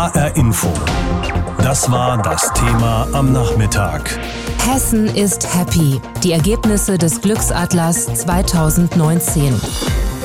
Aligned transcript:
HR 0.00 0.34
Info. 0.34 0.72
Das 1.58 1.90
war 1.90 2.22
das 2.22 2.50
Thema 2.54 3.06
am 3.12 3.34
Nachmittag. 3.34 4.18
Hessen 4.66 5.14
ist 5.14 5.54
happy. 5.54 6.00
Die 6.22 6.32
Ergebnisse 6.32 6.96
des 6.96 7.20
Glücksatlas 7.20 8.06
2019. 8.06 9.60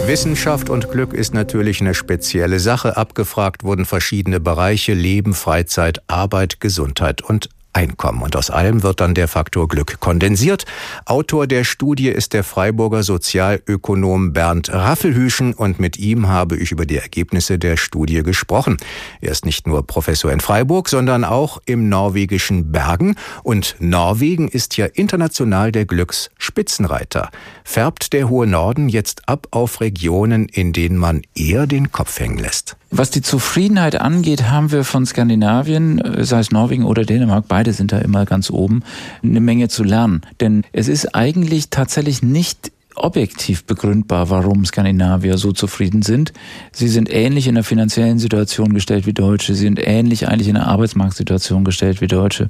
Wissenschaft 0.05 0.69
und 0.69 0.91
Glück 0.91 1.13
ist 1.13 1.33
natürlich 1.33 1.81
eine 1.81 1.93
spezielle 1.93 2.61
Sache. 2.61 2.95
Abgefragt 2.95 3.65
wurden 3.65 3.83
verschiedene 3.83 4.39
Bereiche 4.39 4.93
Leben, 4.93 5.33
Freizeit, 5.33 6.01
Arbeit, 6.07 6.61
Gesundheit 6.61 7.21
und 7.21 7.49
Einkommen. 7.75 8.21
Und 8.21 8.37
aus 8.37 8.49
allem 8.49 8.83
wird 8.83 9.01
dann 9.01 9.13
der 9.13 9.27
Faktor 9.27 9.67
Glück 9.67 9.99
kondensiert. 9.99 10.65
Autor 11.05 11.45
der 11.45 11.65
Studie 11.65 12.07
ist 12.07 12.31
der 12.31 12.45
Freiburger 12.45 13.03
Sozialökonom 13.03 14.31
Bernd 14.31 14.71
Raffelhüschen 14.71 15.53
und 15.53 15.77
mit 15.77 15.97
ihm 15.97 16.29
habe 16.29 16.55
ich 16.55 16.71
über 16.71 16.85
die 16.85 16.97
Ergebnisse 16.97 17.59
der 17.59 17.75
Studie 17.75 18.23
gesprochen. 18.23 18.77
Er 19.19 19.31
ist 19.31 19.45
nicht 19.45 19.67
nur 19.67 19.85
Professor 19.85 20.31
in 20.31 20.39
Freiburg, 20.39 20.87
sondern 20.87 21.25
auch 21.25 21.61
im 21.65 21.89
norwegischen 21.89 22.71
Bergen. 22.71 23.15
Und 23.43 23.75
Norwegen 23.79 24.47
ist 24.47 24.77
ja 24.77 24.85
international 24.85 25.73
der 25.73 25.85
Glücksspitzenreiter. 25.85 27.29
Färbt 27.65 28.13
der 28.13 28.29
hohe 28.29 28.47
Norden 28.47 28.87
jetzt 28.87 29.27
ab 29.27 29.47
auf 29.51 29.81
Regionen, 29.81 30.47
in 30.47 30.71
denen 30.71 30.97
man 30.97 31.23
eher 31.35 31.67
den 31.67 31.91
Kopf 31.91 32.21
hängen 32.21 32.37
lässt? 32.37 32.77
Was 32.91 33.09
die 33.09 33.21
Zufriedenheit 33.21 33.99
angeht, 33.99 34.49
haben 34.49 34.71
wir 34.71 34.83
von 34.83 35.05
Skandinavien, 35.05 35.99
äh, 35.99 36.23
sei 36.23 36.39
es 36.39 36.51
Norwegen 36.51 36.85
oder 36.85 37.03
Dänemark, 37.03 37.45
beide 37.47 37.73
sind 37.73 37.91
da 37.91 37.99
immer 37.99 38.25
ganz 38.25 38.49
oben, 38.49 38.83
eine 39.23 39.41
Menge 39.41 39.67
zu 39.67 39.83
lernen. 39.83 40.21
Denn 40.39 40.63
es 40.71 40.87
ist 40.87 41.15
eigentlich 41.15 41.69
tatsächlich 41.69 42.21
nicht 42.21 42.71
objektiv 42.95 43.65
begründbar, 43.65 44.29
warum 44.29 44.65
Skandinavier 44.65 45.37
so 45.37 45.51
zufrieden 45.51 46.01
sind. 46.01 46.33
Sie 46.71 46.87
sind 46.87 47.11
ähnlich 47.11 47.47
in 47.47 47.55
der 47.55 47.63
finanziellen 47.63 48.19
Situation 48.19 48.73
gestellt 48.73 49.05
wie 49.05 49.13
Deutsche. 49.13 49.53
Sie 49.53 49.61
sind 49.61 49.79
ähnlich 49.81 50.27
eigentlich 50.27 50.47
in 50.47 50.55
der 50.55 50.67
Arbeitsmarktsituation 50.67 51.63
gestellt 51.63 52.01
wie 52.01 52.07
Deutsche. 52.07 52.47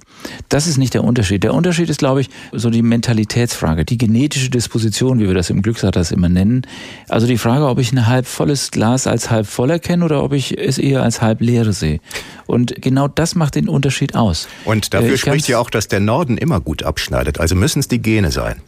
Das 0.50 0.68
ist 0.68 0.78
nicht 0.78 0.94
der 0.94 1.04
Unterschied. 1.04 1.44
Der 1.44 1.54
Unterschied 1.54 1.90
ist, 1.90 2.00
glaube 2.00 2.22
ich, 2.22 2.30
so 2.52 2.70
die 2.70 2.82
Mentalitätsfrage, 2.82 3.86
die 3.86 3.98
genetische 3.98 4.50
Disposition, 4.50 5.20
wie 5.20 5.28
wir 5.28 5.34
das 5.34 5.50
im 5.50 5.62
Glücksatlas 5.62 6.12
immer 6.12 6.30
nennen. 6.30 6.64
Also 7.10 7.28
die 7.28 7.38
Frage, 7.38 7.68
ob 7.68 7.80
ich 7.80 7.92
ein 7.92 8.08
halb 8.08 8.26
volles 8.26 8.72
Glas 8.72 9.08
als 9.08 9.30
halb 9.30 9.48
voll 9.48 9.70
erkenne 9.70 10.06
oder 10.06 10.24
ob 10.24 10.34
ich 10.34 10.58
es 10.58 10.78
eher 10.78 11.04
als 11.04 11.22
halb 11.22 11.42
leere 11.42 11.74
sehe. 11.74 12.00
Und 12.46 12.82
genau 12.82 13.08
das 13.08 13.36
macht 13.36 13.56
den 13.56 13.68
Unterschied 13.68 14.16
aus. 14.16 14.48
Und 14.66 14.94
dafür 14.94 15.14
äh, 15.14 15.18
spricht 15.18 15.48
ja 15.48 15.60
auch, 15.60 15.70
dass 15.70 15.88
der 15.88 16.00
Norden 16.00 16.38
immer 16.38 16.60
gut 16.60 16.84
abschneidet. 16.84 17.40
Also 17.40 17.56
müssen 17.56 17.80
es 17.80 17.88
die 17.88 18.02
Gene 18.02 18.32
sein. 18.32 18.62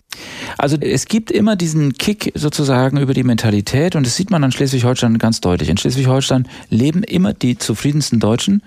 Also 0.58 0.78
es 0.78 1.06
gibt 1.06 1.32
immer 1.32 1.56
diesen 1.56 1.94
Kick 1.94 2.32
sozusagen 2.36 2.98
über 2.98 3.14
die 3.14 3.24
Mentalität 3.24 3.96
und 3.96 4.06
das 4.06 4.16
sieht 4.16 4.32
man 4.32 4.44
an 4.44 4.52
Schleswig-Holstein 4.52 5.18
ganz 5.18 5.42
deutlich. 5.42 5.70
In 5.70 5.78
Schleswig-Holstein 5.78 6.48
leben 6.70 7.04
immer 7.04 7.34
die 7.34 7.58
zufriedensten 7.58 8.20
Deutschen. 8.20 8.62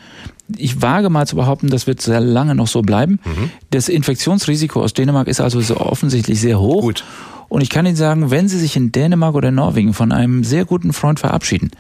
Ich 0.57 0.83
wage 0.83 1.11
mal 1.11 1.27
zu 1.27 1.37
behaupten, 1.37 1.69
das 1.69 1.87
wird 1.87 2.01
sehr 2.01 2.21
lange 2.21 2.55
noch 2.55 2.67
so 2.67 2.83
bleiben. 2.83 3.21
Mhm. 3.25 3.51
Das 3.71 3.89
Infektionsrisiko 3.89 4.83
aus 4.83 4.95
Dänemark 4.95 5.29
ist 5.29 5.41
also 5.41 5.61
so 5.61 5.77
offensichtlich 5.77 6.41
sehr 6.41 6.59
hoch. 6.61 6.83
Gut. 6.83 7.05
Und 7.51 7.63
ich 7.63 7.69
kann 7.69 7.85
Ihnen 7.85 7.97
sagen, 7.97 8.31
wenn 8.31 8.49
Sie 8.49 8.59
sich 8.59 8.77
in 8.77 8.93
Dänemark 8.93 9.35
oder 9.35 9.51
Norwegen 9.51 9.93
von 9.93 10.13
einem 10.13 10.45
sehr 10.45 10.65
guten 10.65 10.93
Freund 10.93 11.19
verabschieden, 11.19 11.73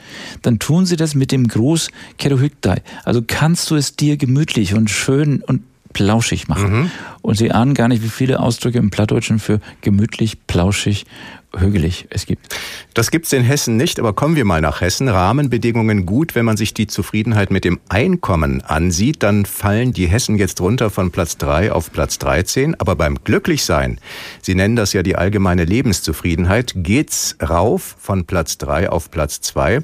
dann 0.43 0.59
tun 0.59 0.85
Sie 0.85 0.97
das 0.97 1.15
mit 1.15 1.31
dem 1.31 1.47
Gruß 1.47 1.91
Kerohygdei. 2.19 2.83
Also 3.05 3.23
kannst 3.25 3.71
du 3.71 3.77
es 3.77 3.95
dir 3.95 4.17
gemütlich 4.17 4.75
und 4.75 4.91
schön 4.91 5.43
und 5.43 5.63
plauschig 5.93 6.49
machen. 6.49 6.73
Mhm. 6.73 6.91
Und 7.23 7.37
Sie 7.37 7.53
ahnen 7.53 7.75
gar 7.75 7.89
nicht, 7.89 8.03
wie 8.03 8.09
viele 8.09 8.41
Ausdrücke 8.41 8.79
im 8.79 8.91
Plattdeutschen 8.91 9.39
für 9.39 9.61
gemütlich, 9.81 10.47
plauschig 10.47 11.07
hügelig 11.57 12.07
es 12.11 12.27
gibt. 12.27 12.55
Das 12.95 13.11
gibt's 13.11 13.33
in 13.33 13.43
Hessen 13.43 13.77
nicht, 13.77 13.99
aber 13.99 14.13
kommen 14.13 14.37
wir 14.37 14.45
mal 14.45 14.61
nach 14.61 14.81
Hessen. 14.81 15.09
Rahmenbedingungen 15.09 16.07
gut, 16.07 16.35
wenn 16.35 16.45
man 16.45 16.57
sich 16.57 16.75
die 16.75 16.87
Zufriedenheit 16.87 17.51
mit 17.51 17.65
dem 17.65 17.81
Einkommen 17.89 18.63
ansieht, 18.63 19.23
dann 19.23 19.47
fallen 19.47 19.93
die 19.93 20.07
Hessen 20.07 20.37
jetzt 20.37 20.61
runter 20.61 20.91
von 20.91 21.11
Platz 21.11 21.37
3 21.39 21.73
auf 21.73 21.93
Platz 21.93 22.19
13, 22.19 22.79
aber 22.81 22.97
beim 22.97 23.19
Glücklichsein, 23.25 23.99
Sie 24.43 24.55
nennen 24.55 24.77
das 24.77 24.93
ja 24.93 25.03
die 25.03 25.17
allgemeine 25.17 25.65
Lebenszufriedenheit, 25.65 26.73
geht's 26.77 27.37
rauf 27.43 27.97
von 27.99 28.25
Platz 28.25 28.59
3 28.59 28.91
auf 28.91 29.11
Platz 29.11 29.41
2. 29.41 29.81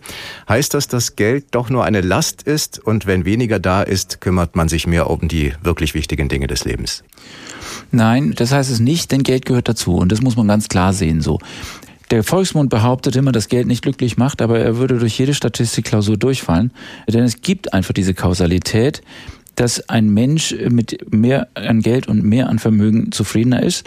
Heißt 0.49 0.75
das, 0.75 0.89
dass 0.89 1.17
Geld 1.17 1.47
doch 1.51 1.71
nur 1.71 1.85
eine 1.85 2.01
Last 2.01 2.43
ist 2.43 2.79
und 2.79 3.07
wenn 3.07 3.25
weniger 3.25 3.59
da 3.59 3.83
ist, 3.83 4.21
kümmert 4.21 4.57
man 4.57 4.69
sich 4.69 4.87
mehr 4.87 5.11
um 5.11 5.29
die 5.29 5.53
wirklich 5.63 5.95
wichtigen 5.95 6.29
Dinge 6.29 6.47
des 6.47 6.65
Lebens? 6.65 7.03
Nein, 7.91 8.35
das 8.37 8.53
heißt 8.53 8.71
es 8.71 8.81
nicht, 8.81 9.13
denn 9.13 9.23
Geld 9.23 9.47
gehört 9.47 9.69
dazu 9.69 9.97
und 9.97 10.13
das 10.13 10.23
muss 10.23 10.37
man 10.37 10.49
ganz 10.49 10.69
klar 10.69 10.93
sehen 10.93 11.21
so. 11.21 11.39
Der 12.11 12.23
Volksmund 12.23 12.71
behauptet 12.71 13.17
immer, 13.17 13.33
dass 13.33 13.49
Geld 13.49 13.67
nicht 13.67 13.83
glücklich 13.83 14.17
macht, 14.17 14.41
aber 14.41 14.61
er 14.61 14.77
würde 14.77 14.99
durch 14.99 15.19
jede 15.19 15.35
Statistikklausur 15.35 16.17
durchfallen, 16.17 16.71
denn 17.09 17.25
es 17.25 17.41
gibt 17.41 17.73
einfach 17.73 17.95
diese 17.95 18.15
Kausalität, 18.15 19.03
dass 19.57 19.89
ein 19.89 20.11
Mensch 20.11 20.55
mit 20.69 21.13
mehr 21.13 21.49
an 21.55 21.81
Geld 21.81 22.07
und 22.07 22.23
mehr 22.23 22.49
an 22.49 22.59
Vermögen 22.59 23.11
zufriedener 23.11 23.63
ist 23.63 23.85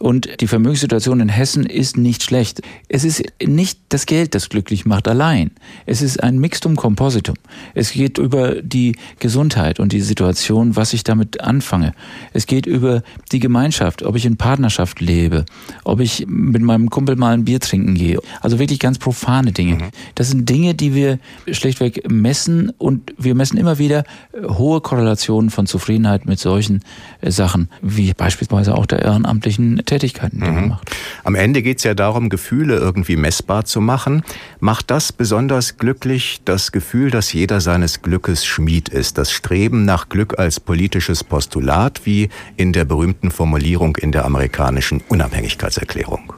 und 0.00 0.40
die 0.40 0.46
Vermögenssituation 0.46 1.20
in 1.20 1.28
Hessen 1.28 1.66
ist 1.66 1.98
nicht 1.98 2.22
schlecht. 2.22 2.62
Es 2.88 3.04
ist 3.04 3.22
nicht 3.44 3.78
das 3.90 4.06
Geld, 4.06 4.34
das 4.34 4.48
glücklich 4.48 4.86
macht 4.86 5.06
allein. 5.06 5.50
Es 5.84 6.00
ist 6.00 6.22
ein 6.22 6.38
Mixtum 6.38 6.74
Compositum. 6.74 7.36
Es 7.74 7.92
geht 7.92 8.16
über 8.16 8.62
die 8.62 8.96
Gesundheit 9.18 9.78
und 9.78 9.92
die 9.92 10.00
Situation, 10.00 10.74
was 10.74 10.94
ich 10.94 11.04
damit 11.04 11.42
anfange. 11.42 11.92
Es 12.32 12.46
geht 12.46 12.64
über 12.64 13.02
die 13.30 13.40
Gemeinschaft, 13.40 14.02
ob 14.02 14.16
ich 14.16 14.24
in 14.24 14.38
Partnerschaft 14.38 15.00
lebe, 15.00 15.44
ob 15.84 16.00
ich 16.00 16.24
mit 16.26 16.62
meinem 16.62 16.88
Kumpel 16.88 17.16
mal 17.16 17.34
ein 17.34 17.44
Bier 17.44 17.60
trinken 17.60 17.94
gehe. 17.94 18.18
Also 18.40 18.58
wirklich 18.58 18.78
ganz 18.78 18.98
profane 18.98 19.52
Dinge. 19.52 19.74
Mhm. 19.74 19.90
Das 20.14 20.30
sind 20.30 20.48
Dinge, 20.48 20.74
die 20.74 20.94
wir 20.94 21.18
schlichtweg 21.50 22.10
messen 22.10 22.70
und 22.78 23.12
wir 23.18 23.34
messen 23.34 23.58
immer 23.58 23.78
wieder 23.78 24.04
hohe 24.42 24.80
Korrelationen 24.80 25.50
von 25.50 25.66
Zufriedenheit 25.66 26.24
mit 26.24 26.38
solchen 26.38 26.80
äh, 27.20 27.30
Sachen, 27.30 27.68
wie 27.82 28.14
beispielsweise 28.14 28.74
auch 28.74 28.86
der 28.86 29.02
ehrenamtlichen 29.02 29.82
Tätigkeiten, 29.90 30.40
die 30.40 30.48
mhm. 30.48 30.54
man 30.54 30.68
macht. 30.68 30.90
Am 31.24 31.34
Ende 31.34 31.62
geht 31.62 31.78
es 31.78 31.84
ja 31.84 31.94
darum, 31.94 32.28
Gefühle 32.28 32.76
irgendwie 32.76 33.16
messbar 33.16 33.64
zu 33.64 33.80
machen. 33.80 34.22
Macht 34.60 34.90
das 34.90 35.12
besonders 35.12 35.78
glücklich, 35.78 36.40
das 36.44 36.70
Gefühl, 36.70 37.10
dass 37.10 37.32
jeder 37.32 37.60
seines 37.60 38.00
Glückes 38.00 38.46
Schmied 38.46 38.88
ist, 38.88 39.18
das 39.18 39.32
Streben 39.32 39.84
nach 39.84 40.08
Glück 40.08 40.38
als 40.38 40.60
politisches 40.60 41.24
Postulat, 41.24 42.02
wie 42.04 42.28
in 42.56 42.72
der 42.72 42.84
berühmten 42.84 43.32
Formulierung 43.32 43.96
in 43.96 44.12
der 44.12 44.24
amerikanischen 44.24 45.02
Unabhängigkeitserklärung? 45.08 46.34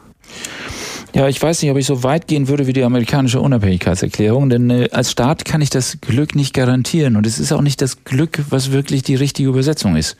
Ja, 1.15 1.29
ich 1.29 1.43
weiß 1.43 1.61
nicht, 1.61 1.71
ob 1.71 1.77
ich 1.77 1.85
so 1.85 2.03
weit 2.05 2.27
gehen 2.27 2.49
würde 2.49 2.67
wie 2.67 2.73
die 2.73 2.85
amerikanische 2.85 3.39
Unabhängigkeitserklärung, 3.39 4.49
denn 4.49 4.71
äh, 4.71 4.89
als 4.93 5.11
Staat 5.11 5.45
kann 5.45 5.61
ich 5.61 5.69
das 5.69 5.99
Glück 6.01 6.35
nicht 6.35 6.55
garantieren 6.55 7.17
und 7.17 7.27
es 7.27 7.39
ist 7.39 7.53
auch 7.53 7.61
nicht 7.61 7.83
das 7.83 8.05
Glück, 8.05 8.43
was 8.49 8.73
wirklich 8.73 9.03
die 9.03 9.15
richtige 9.15 9.51
Übersetzung 9.51 9.97
ist. 9.97 10.17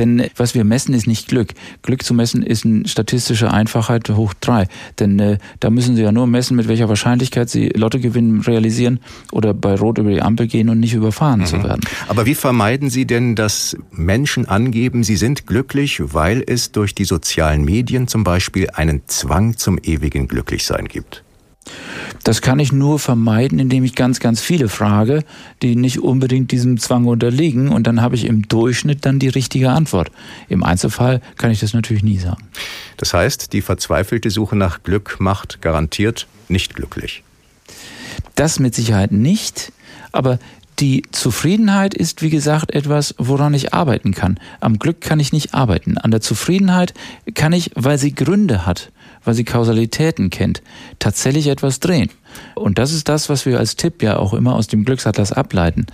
Denn 0.00 0.30
was 0.36 0.54
wir 0.54 0.64
messen, 0.64 0.94
ist 0.94 1.06
nicht 1.06 1.28
Glück. 1.28 1.52
Glück 1.82 2.02
zu 2.02 2.14
messen 2.14 2.42
ist 2.42 2.64
eine 2.64 2.88
statistische 2.88 3.50
Einfachheit 3.52 4.08
hoch 4.08 4.32
drei. 4.40 4.66
Denn 4.98 5.18
äh, 5.18 5.38
da 5.60 5.68
müssen 5.68 5.94
Sie 5.94 6.02
ja 6.02 6.10
nur 6.10 6.26
messen, 6.26 6.56
mit 6.56 6.68
welcher 6.68 6.88
Wahrscheinlichkeit 6.88 7.50
Sie 7.50 7.68
Lottogewinn 7.68 8.40
realisieren 8.40 9.00
oder 9.30 9.52
bei 9.52 9.74
Rot 9.74 9.98
über 9.98 10.10
die 10.10 10.22
Ampel 10.22 10.46
gehen 10.46 10.70
und 10.70 10.80
nicht 10.80 10.94
überfahren 10.94 11.40
mhm. 11.40 11.46
zu 11.46 11.62
werden. 11.62 11.82
Aber 12.08 12.24
wie 12.24 12.34
vermeiden 12.34 12.88
Sie 12.88 13.04
denn, 13.04 13.34
dass 13.34 13.76
Menschen 13.90 14.48
angeben, 14.48 15.04
sie 15.04 15.16
sind 15.16 15.46
glücklich, 15.46 16.00
weil 16.14 16.42
es 16.46 16.72
durch 16.72 16.94
die 16.94 17.04
sozialen 17.04 17.64
Medien 17.64 18.08
zum 18.08 18.24
Beispiel 18.24 18.70
einen 18.70 19.02
Zwang 19.06 19.56
zum 19.58 19.78
ewigen 19.82 20.28
Glücklichsein 20.28 20.88
gibt? 20.88 21.22
Das 22.24 22.42
kann 22.42 22.58
ich 22.58 22.72
nur 22.72 22.98
vermeiden, 22.98 23.58
indem 23.58 23.84
ich 23.84 23.94
ganz, 23.94 24.20
ganz 24.20 24.40
viele 24.40 24.68
frage, 24.68 25.24
die 25.62 25.76
nicht 25.76 26.00
unbedingt 26.00 26.50
diesem 26.50 26.78
Zwang 26.78 27.06
unterliegen 27.06 27.68
und 27.68 27.86
dann 27.86 28.02
habe 28.02 28.14
ich 28.14 28.24
im 28.24 28.48
Durchschnitt 28.48 29.06
dann 29.06 29.18
die 29.18 29.28
richtige 29.28 29.70
Antwort. 29.70 30.10
Im 30.48 30.62
Einzelfall 30.62 31.20
kann 31.36 31.50
ich 31.50 31.60
das 31.60 31.72
natürlich 31.72 32.02
nie 32.02 32.18
sagen. 32.18 32.42
Das 32.96 33.14
heißt, 33.14 33.52
die 33.52 33.62
verzweifelte 33.62 34.30
Suche 34.30 34.56
nach 34.56 34.82
Glück 34.82 35.16
macht 35.18 35.62
garantiert 35.62 36.26
nicht 36.48 36.74
glücklich. 36.74 37.22
Das 38.34 38.58
mit 38.58 38.74
Sicherheit 38.74 39.12
nicht, 39.12 39.72
aber 40.12 40.38
die 40.80 41.02
Zufriedenheit 41.12 41.94
ist, 41.94 42.22
wie 42.22 42.30
gesagt, 42.30 42.72
etwas, 42.72 43.14
woran 43.18 43.52
ich 43.52 43.74
arbeiten 43.74 44.12
kann. 44.12 44.40
Am 44.60 44.78
Glück 44.78 45.00
kann 45.00 45.20
ich 45.20 45.32
nicht 45.32 45.54
arbeiten. 45.54 45.98
An 45.98 46.10
der 46.10 46.20
Zufriedenheit 46.20 46.94
kann 47.34 47.52
ich, 47.52 47.70
weil 47.74 47.98
sie 47.98 48.14
Gründe 48.14 48.64
hat, 48.64 48.90
weil 49.24 49.34
sie 49.34 49.44
Kausalitäten 49.44 50.30
kennt, 50.30 50.62
tatsächlich 50.98 51.48
etwas 51.48 51.80
drehen. 51.80 52.10
Und 52.54 52.78
das 52.78 52.92
ist 52.92 53.08
das, 53.08 53.28
was 53.28 53.44
wir 53.44 53.58
als 53.58 53.76
Tipp 53.76 54.02
ja 54.02 54.16
auch 54.16 54.32
immer 54.32 54.54
aus 54.54 54.68
dem 54.68 54.84
Glücksatlas 54.84 55.32
ableiten. 55.32 55.86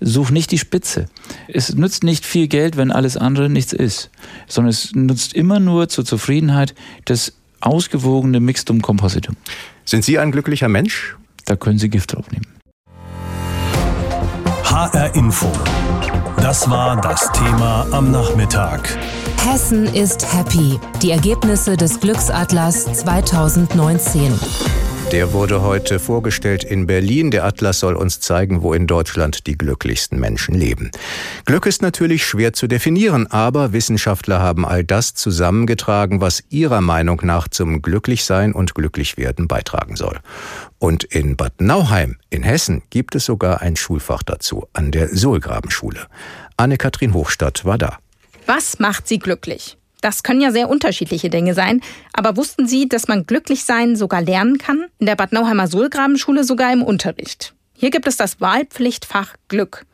Such 0.00 0.30
nicht 0.30 0.50
die 0.50 0.58
Spitze. 0.58 1.06
Es 1.48 1.74
nützt 1.74 2.04
nicht 2.04 2.26
viel 2.26 2.48
Geld, 2.48 2.76
wenn 2.76 2.90
alles 2.90 3.16
andere 3.16 3.48
nichts 3.48 3.72
ist, 3.72 4.10
sondern 4.46 4.70
es 4.70 4.94
nutzt 4.94 5.32
immer 5.32 5.60
nur 5.60 5.88
zur 5.88 6.04
Zufriedenheit 6.04 6.74
das 7.06 7.32
ausgewogene 7.60 8.40
Mixtum 8.40 8.82
Compositum. 8.82 9.36
Sind 9.86 10.04
Sie 10.04 10.18
ein 10.18 10.32
glücklicher 10.32 10.68
Mensch? 10.68 11.16
Da 11.46 11.56
können 11.56 11.78
Sie 11.78 11.88
Gift 11.88 12.12
drauf 12.12 12.30
nehmen. 12.30 12.53
HR 14.74 15.14
Info. 15.14 15.46
Das 16.38 16.68
war 16.68 17.00
das 17.00 17.30
Thema 17.30 17.86
am 17.92 18.10
Nachmittag. 18.10 18.98
Hessen 19.46 19.86
ist 19.86 20.34
happy. 20.34 20.80
Die 21.00 21.12
Ergebnisse 21.12 21.76
des 21.76 22.00
Glücksatlas 22.00 22.84
2019. 22.92 24.34
Der 25.14 25.32
wurde 25.32 25.62
heute 25.62 26.00
vorgestellt 26.00 26.64
in 26.64 26.88
Berlin. 26.88 27.30
Der 27.30 27.44
Atlas 27.44 27.78
soll 27.78 27.94
uns 27.94 28.18
zeigen, 28.18 28.62
wo 28.62 28.74
in 28.74 28.88
Deutschland 28.88 29.46
die 29.46 29.56
glücklichsten 29.56 30.18
Menschen 30.18 30.56
leben. 30.56 30.90
Glück 31.44 31.66
ist 31.66 31.82
natürlich 31.82 32.26
schwer 32.26 32.52
zu 32.52 32.66
definieren, 32.66 33.28
aber 33.28 33.72
Wissenschaftler 33.72 34.40
haben 34.40 34.66
all 34.66 34.82
das 34.82 35.14
zusammengetragen, 35.14 36.20
was 36.20 36.42
ihrer 36.50 36.80
Meinung 36.80 37.20
nach 37.22 37.46
zum 37.46 37.80
Glücklichsein 37.80 38.52
und 38.52 38.74
Glücklichwerden 38.74 39.46
beitragen 39.46 39.94
soll. 39.94 40.18
Und 40.80 41.04
in 41.04 41.36
Bad 41.36 41.60
Nauheim 41.60 42.16
in 42.30 42.42
Hessen 42.42 42.82
gibt 42.90 43.14
es 43.14 43.24
sogar 43.24 43.60
ein 43.60 43.76
Schulfach 43.76 44.24
dazu 44.24 44.66
an 44.72 44.90
der 44.90 45.14
Sohlgrabenschule. 45.14 46.08
Anne-Kathrin 46.56 47.14
Hochstadt 47.14 47.64
war 47.64 47.78
da. 47.78 47.98
Was 48.46 48.80
macht 48.80 49.06
Sie 49.06 49.20
glücklich? 49.20 49.78
Das 50.04 50.22
können 50.22 50.42
ja 50.42 50.52
sehr 50.52 50.68
unterschiedliche 50.68 51.30
Dinge 51.30 51.54
sein. 51.54 51.80
Aber 52.12 52.36
wussten 52.36 52.68
Sie, 52.68 52.86
dass 52.86 53.08
man 53.08 53.24
glücklich 53.24 53.64
sein 53.64 53.96
sogar 53.96 54.20
lernen 54.20 54.58
kann? 54.58 54.84
In 54.98 55.06
der 55.06 55.16
Bad 55.16 55.32
Nauheimer 55.32 55.66
Sohlgrabenschule 55.66 56.44
sogar 56.44 56.70
im 56.74 56.82
Unterricht. 56.82 57.54
Hier 57.72 57.88
gibt 57.88 58.06
es 58.06 58.18
das 58.18 58.38
Wahlpflichtfach 58.38 59.34
Glück. 59.48 59.86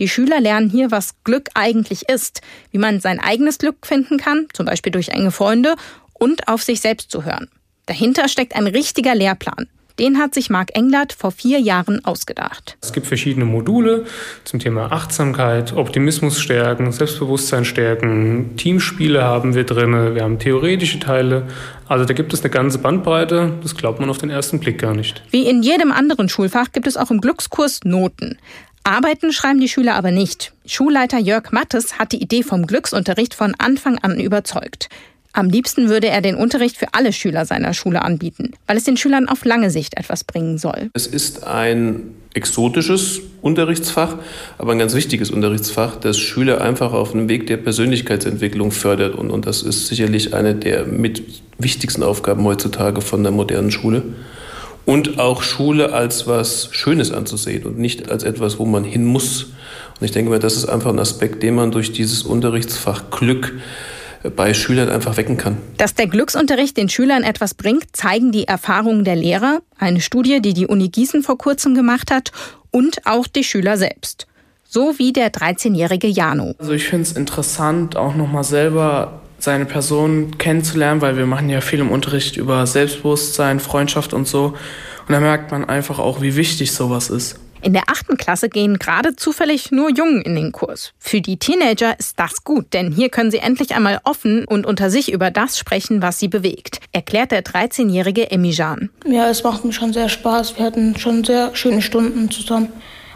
Die 0.00 0.08
Schüler 0.08 0.40
lernen 0.40 0.68
hier, 0.68 0.90
was 0.90 1.14
Glück 1.22 1.48
eigentlich 1.54 2.08
ist, 2.08 2.40
wie 2.72 2.78
man 2.78 2.98
sein 2.98 3.20
eigenes 3.20 3.58
Glück 3.58 3.86
finden 3.86 4.18
kann, 4.18 4.48
zum 4.52 4.66
Beispiel 4.66 4.90
durch 4.90 5.10
enge 5.10 5.30
Freunde, 5.30 5.76
und 6.12 6.48
auf 6.48 6.64
sich 6.64 6.80
selbst 6.80 7.12
zu 7.12 7.24
hören. 7.24 7.48
Dahinter 7.86 8.26
steckt 8.26 8.56
ein 8.56 8.66
richtiger 8.66 9.14
Lehrplan. 9.14 9.68
Den 9.98 10.18
hat 10.18 10.34
sich 10.34 10.50
Marc 10.50 10.76
Englert 10.76 11.12
vor 11.12 11.30
vier 11.32 11.58
Jahren 11.60 12.04
ausgedacht. 12.04 12.76
Es 12.80 12.92
gibt 12.92 13.06
verschiedene 13.06 13.44
Module 13.44 14.06
zum 14.44 14.60
Thema 14.60 14.92
Achtsamkeit, 14.92 15.72
Optimismus 15.74 16.40
stärken, 16.40 16.92
Selbstbewusstsein 16.92 17.64
stärken, 17.64 18.56
Teamspiele 18.56 19.22
haben 19.22 19.54
wir 19.54 19.64
drin, 19.64 20.14
wir 20.14 20.22
haben 20.22 20.38
theoretische 20.38 20.98
Teile. 20.98 21.48
Also 21.88 22.04
da 22.04 22.14
gibt 22.14 22.32
es 22.32 22.40
eine 22.40 22.50
ganze 22.50 22.78
Bandbreite, 22.78 23.52
das 23.62 23.76
glaubt 23.76 24.00
man 24.00 24.08
auf 24.08 24.18
den 24.18 24.30
ersten 24.30 24.60
Blick 24.60 24.78
gar 24.78 24.94
nicht. 24.94 25.22
Wie 25.30 25.46
in 25.46 25.62
jedem 25.62 25.92
anderen 25.92 26.28
Schulfach 26.28 26.72
gibt 26.72 26.86
es 26.86 26.96
auch 26.96 27.10
im 27.10 27.20
Glückskurs 27.20 27.80
Noten. 27.84 28.38
Arbeiten 28.84 29.32
schreiben 29.32 29.60
die 29.60 29.68
Schüler 29.68 29.94
aber 29.94 30.10
nicht. 30.10 30.52
Schulleiter 30.66 31.18
Jörg 31.18 31.52
Mattes 31.52 31.98
hat 31.98 32.12
die 32.12 32.20
Idee 32.20 32.42
vom 32.42 32.66
Glücksunterricht 32.66 33.34
von 33.34 33.54
Anfang 33.58 33.98
an 33.98 34.18
überzeugt. 34.18 34.88
Am 35.34 35.48
liebsten 35.48 35.88
würde 35.88 36.08
er 36.08 36.20
den 36.20 36.34
Unterricht 36.34 36.76
für 36.76 36.88
alle 36.92 37.12
Schüler 37.12 37.46
seiner 37.46 37.72
Schule 37.72 38.02
anbieten, 38.02 38.52
weil 38.66 38.76
es 38.76 38.84
den 38.84 38.98
Schülern 38.98 39.28
auf 39.28 39.44
lange 39.44 39.70
Sicht 39.70 39.96
etwas 39.96 40.24
bringen 40.24 40.58
soll. 40.58 40.90
Es 40.92 41.06
ist 41.06 41.44
ein 41.44 42.14
exotisches 42.34 43.20
Unterrichtsfach, 43.40 44.16
aber 44.58 44.72
ein 44.72 44.78
ganz 44.78 44.94
wichtiges 44.94 45.30
Unterrichtsfach, 45.30 45.96
das 45.96 46.18
Schüler 46.18 46.60
einfach 46.60 46.92
auf 46.92 47.14
einem 47.14 47.28
Weg 47.28 47.46
der 47.46 47.56
Persönlichkeitsentwicklung 47.56 48.72
fördert. 48.72 49.14
Und, 49.14 49.30
und 49.30 49.46
das 49.46 49.62
ist 49.62 49.86
sicherlich 49.86 50.34
eine 50.34 50.54
der 50.54 50.84
mit 50.84 51.22
wichtigsten 51.58 52.02
Aufgaben 52.02 52.44
heutzutage 52.44 53.00
von 53.00 53.22
der 53.22 53.32
modernen 53.32 53.70
Schule. 53.70 54.02
Und 54.84 55.18
auch 55.18 55.42
Schule 55.42 55.92
als 55.92 56.26
was 56.26 56.68
Schönes 56.72 57.12
anzusehen 57.12 57.64
und 57.64 57.78
nicht 57.78 58.10
als 58.10 58.24
etwas, 58.24 58.58
wo 58.58 58.66
man 58.66 58.84
hin 58.84 59.04
muss. 59.04 59.44
Und 59.98 60.04
ich 60.04 60.10
denke 60.10 60.30
mir, 60.30 60.40
das 60.40 60.56
ist 60.56 60.66
einfach 60.66 60.90
ein 60.90 60.98
Aspekt, 60.98 61.42
den 61.42 61.54
man 61.54 61.70
durch 61.70 61.92
dieses 61.92 62.22
Unterrichtsfach 62.22 63.10
Glück 63.10 63.54
bei 64.30 64.54
Schülern 64.54 64.88
einfach 64.88 65.16
wecken 65.16 65.36
kann. 65.36 65.58
Dass 65.78 65.94
der 65.94 66.06
Glücksunterricht 66.06 66.76
den 66.76 66.88
Schülern 66.88 67.22
etwas 67.22 67.54
bringt, 67.54 67.94
zeigen 67.94 68.32
die 68.32 68.46
Erfahrungen 68.46 69.04
der 69.04 69.16
Lehrer, 69.16 69.60
eine 69.78 70.00
Studie, 70.00 70.40
die 70.40 70.54
die 70.54 70.66
Uni 70.66 70.88
Gießen 70.88 71.22
vor 71.22 71.38
kurzem 71.38 71.74
gemacht 71.74 72.10
hat, 72.10 72.32
und 72.70 73.06
auch 73.06 73.26
die 73.26 73.44
Schüler 73.44 73.76
selbst. 73.76 74.26
So 74.64 74.98
wie 74.98 75.12
der 75.12 75.30
13-jährige 75.30 76.06
Jano. 76.06 76.54
Also 76.58 76.72
ich 76.72 76.88
finde 76.88 77.02
es 77.02 77.12
interessant, 77.12 77.96
auch 77.96 78.14
nochmal 78.14 78.44
selber 78.44 79.20
seine 79.38 79.66
Person 79.66 80.38
kennenzulernen, 80.38 81.00
weil 81.00 81.16
wir 81.16 81.26
machen 81.26 81.50
ja 81.50 81.60
viel 81.60 81.80
im 81.80 81.90
Unterricht 81.90 82.36
über 82.36 82.66
Selbstbewusstsein, 82.66 83.60
Freundschaft 83.60 84.14
und 84.14 84.26
so. 84.26 84.54
Und 85.06 85.12
da 85.12 85.20
merkt 85.20 85.50
man 85.50 85.64
einfach 85.64 85.98
auch, 85.98 86.22
wie 86.22 86.36
wichtig 86.36 86.72
sowas 86.72 87.10
ist. 87.10 87.38
In 87.62 87.72
der 87.72 87.88
achten 87.88 88.16
Klasse 88.16 88.48
gehen 88.48 88.80
gerade 88.80 89.14
zufällig 89.14 89.70
nur 89.70 89.88
Jungen 89.88 90.20
in 90.20 90.34
den 90.34 90.50
Kurs. 90.50 90.92
Für 90.98 91.20
die 91.20 91.38
Teenager 91.38 91.96
ist 91.96 92.18
das 92.18 92.42
gut, 92.42 92.72
denn 92.72 92.90
hier 92.90 93.08
können 93.08 93.30
sie 93.30 93.38
endlich 93.38 93.76
einmal 93.76 94.00
offen 94.02 94.44
und 94.44 94.66
unter 94.66 94.90
sich 94.90 95.12
über 95.12 95.30
das 95.30 95.56
sprechen, 95.56 96.02
was 96.02 96.18
sie 96.18 96.26
bewegt, 96.26 96.80
erklärt 96.90 97.30
der 97.30 97.44
13-jährige 97.44 98.32
Emijan. 98.32 98.90
Ja, 99.06 99.30
es 99.30 99.44
macht 99.44 99.64
mir 99.64 99.72
schon 99.72 99.92
sehr 99.92 100.08
Spaß. 100.08 100.58
Wir 100.58 100.66
hatten 100.66 100.96
schon 100.98 101.22
sehr 101.22 101.54
schöne 101.54 101.82
Stunden 101.82 102.32
zusammen. 102.32 102.68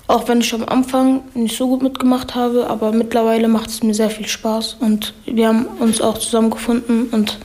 Auch 0.06 0.28
wenn 0.28 0.40
ich 0.40 0.54
am 0.54 0.64
Anfang 0.64 1.24
nicht 1.34 1.56
so 1.56 1.66
gut 1.66 1.82
mitgemacht 1.82 2.36
habe, 2.36 2.68
aber 2.68 2.92
mittlerweile 2.92 3.48
macht 3.48 3.70
es 3.70 3.82
mir 3.82 3.94
sehr 3.94 4.10
viel 4.10 4.28
Spaß. 4.28 4.76
Und 4.78 5.14
wir 5.24 5.48
haben 5.48 5.66
uns 5.80 6.00
auch 6.00 6.18
zusammengefunden 6.18 7.08
und 7.08 7.38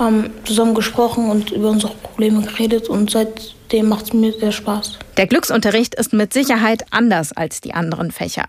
haben 0.00 0.30
zusammen 0.44 0.74
gesprochen 0.74 1.30
und 1.30 1.52
über 1.52 1.70
unsere 1.70 1.94
Probleme 1.94 2.42
geredet. 2.42 2.88
Und 2.88 3.10
seit 3.10 3.54
dem 3.70 3.88
macht 3.88 4.06
es 4.06 4.12
mir 4.12 4.32
sehr 4.32 4.50
Spaß. 4.50 4.98
Der 5.16 5.26
Glücksunterricht 5.26 5.94
ist 5.94 6.12
mit 6.12 6.32
Sicherheit 6.32 6.84
anders 6.90 7.32
als 7.32 7.60
die 7.60 7.74
anderen 7.74 8.10
Fächer. 8.10 8.46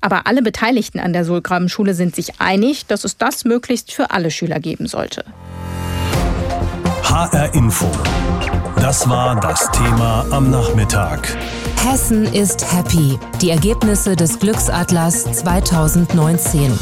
Aber 0.00 0.26
alle 0.26 0.42
Beteiligten 0.42 0.98
an 0.98 1.12
der 1.12 1.24
Sulgrabenschule 1.24 1.94
sind 1.94 2.16
sich 2.16 2.40
einig, 2.40 2.86
dass 2.86 3.04
es 3.04 3.16
das 3.16 3.44
möglichst 3.44 3.92
für 3.92 4.10
alle 4.10 4.30
Schüler 4.30 4.58
geben 4.58 4.86
sollte. 4.86 5.24
HR 7.04 7.54
Info. 7.54 7.86
Das 8.76 9.08
war 9.08 9.38
das 9.40 9.70
Thema 9.70 10.26
am 10.30 10.50
Nachmittag. 10.50 11.36
Hessen 11.84 12.24
ist 12.24 12.72
happy. 12.72 13.18
Die 13.42 13.50
Ergebnisse 13.50 14.16
des 14.16 14.38
Glücksatlas 14.38 15.24
2019. 15.24 16.72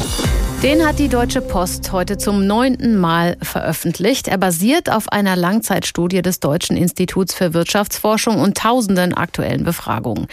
Den 0.63 0.87
hat 0.87 0.97
die 0.97 1.09
Deutsche 1.09 1.41
Post 1.41 1.91
heute 1.91 2.17
zum 2.17 2.47
neunten 2.47 2.97
Mal 2.97 3.35
veröffentlicht. 3.41 4.29
Er 4.29 4.37
basiert 4.37 4.89
auf 4.89 5.09
einer 5.09 5.35
Langzeitstudie 5.35 6.21
des 6.21 6.39
Deutschen 6.39 6.77
Instituts 6.77 7.33
für 7.33 7.53
Wirtschaftsforschung 7.53 8.39
und 8.39 8.57
tausenden 8.57 9.13
aktuellen 9.13 9.65
Befragungen. 9.65 10.27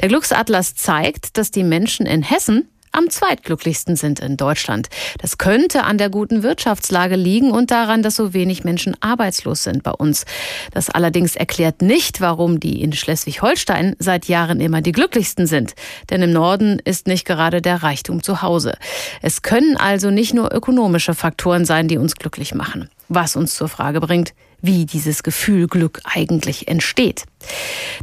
Der 0.00 0.08
Glücksatlas 0.08 0.74
zeigt, 0.74 1.38
dass 1.38 1.52
die 1.52 1.62
Menschen 1.62 2.04
in 2.04 2.24
Hessen 2.24 2.68
am 2.96 3.10
zweitglücklichsten 3.10 3.96
sind 3.96 4.20
in 4.20 4.36
Deutschland. 4.36 4.88
Das 5.18 5.38
könnte 5.38 5.84
an 5.84 5.98
der 5.98 6.10
guten 6.10 6.42
Wirtschaftslage 6.42 7.16
liegen 7.16 7.50
und 7.50 7.70
daran, 7.70 8.02
dass 8.02 8.16
so 8.16 8.32
wenig 8.32 8.64
Menschen 8.64 8.96
arbeitslos 9.00 9.62
sind 9.62 9.82
bei 9.82 9.92
uns. 9.92 10.24
Das 10.72 10.90
allerdings 10.90 11.36
erklärt 11.36 11.82
nicht, 11.82 12.20
warum 12.20 12.58
die 12.60 12.82
in 12.82 12.92
Schleswig-Holstein 12.92 13.96
seit 13.98 14.26
Jahren 14.26 14.60
immer 14.60 14.80
die 14.80 14.92
glücklichsten 14.92 15.46
sind. 15.46 15.74
Denn 16.10 16.22
im 16.22 16.32
Norden 16.32 16.80
ist 16.84 17.06
nicht 17.06 17.26
gerade 17.26 17.60
der 17.60 17.82
Reichtum 17.82 18.22
zu 18.22 18.42
Hause. 18.42 18.76
Es 19.22 19.42
können 19.42 19.76
also 19.76 20.10
nicht 20.10 20.34
nur 20.34 20.54
ökonomische 20.54 21.14
Faktoren 21.14 21.64
sein, 21.64 21.88
die 21.88 21.98
uns 21.98 22.14
glücklich 22.14 22.54
machen. 22.54 22.88
Was 23.08 23.36
uns 23.36 23.54
zur 23.54 23.68
Frage 23.68 24.00
bringt, 24.00 24.32
wie 24.62 24.86
dieses 24.86 25.22
Gefühl 25.22 25.66
Glück 25.66 26.00
eigentlich 26.04 26.68
entsteht. 26.68 27.24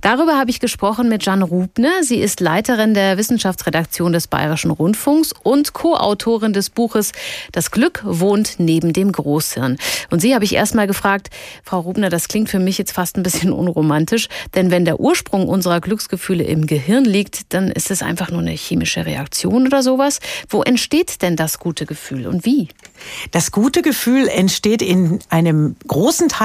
Darüber 0.02 0.38
habe 0.38 0.52
ich 0.52 0.60
gesprochen 0.60 1.10
mit 1.10 1.26
Jan 1.26 1.42
Rubner. 1.42 2.04
Sie 2.04 2.18
ist 2.18 2.40
Leiterin 2.40 2.94
der 2.94 3.18
Wissenschaftsredaktion 3.18 4.14
des 4.14 4.28
Bayerischen 4.28 4.72
Rundfunks 4.72 5.34
und 5.44 5.74
Co-Autorin 5.74 6.54
des 6.54 6.70
Buches 6.70 7.12
Das 7.52 7.72
Glück 7.72 8.02
wohnt 8.06 8.56
neben 8.58 8.94
dem 8.94 9.12
Großhirn. 9.12 9.78
Und 10.12 10.20
sie 10.20 10.34
habe 10.34 10.46
ich 10.46 10.54
erst 10.54 10.76
mal 10.76 10.88
gefragt, 10.88 11.30
Frau 11.64 11.82
Rubner, 11.82 12.10
das 12.10 12.28
klingt 12.28 12.50
für 12.50 12.60
mich 12.60 12.78
jetzt 12.78 12.94
fast 12.94 13.18
ein 13.18 13.24
bisschen 13.24 13.52
unromantisch, 13.52 14.28
denn 14.56 14.72
wenn 14.72 14.86
der 14.86 15.00
Ursprung 15.00 15.48
unserer 15.48 15.82
Glücksgefühle 15.82 16.44
im 16.44 16.68
Gehirn 16.68 17.06
liegt, 17.06 17.54
dann 17.54 17.70
ist 17.70 17.92
es 17.92 18.02
einfach 18.02 18.32
nur 18.32 18.42
eine 18.42 18.52
chemische 18.52 19.06
Reaktion 19.06 19.68
oder 19.68 19.84
sowas. 19.84 20.20
Wo 20.50 20.64
entsteht 20.64 21.22
denn 21.22 21.36
das 21.36 21.60
gute 21.60 21.86
Gefühl 21.86 22.28
und 22.28 22.46
wie? 22.46 22.70
Das 23.32 23.52
gute 23.52 23.82
Gefühl 23.82 24.28
entsteht 24.28 24.82
in 24.82 25.20
einem 25.30 25.76
großen 25.88 26.30
Teil 26.30 26.43